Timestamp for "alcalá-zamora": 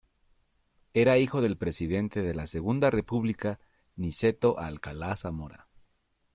4.57-5.67